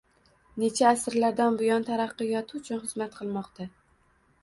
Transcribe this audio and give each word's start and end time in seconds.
Necha 0.63 0.87
asrlardan 0.91 1.59
buyon 1.61 1.87
taraqqiyoti 1.91 2.61
uchun 2.63 2.85
xizmat 2.89 3.19
qilmoqda 3.23 3.73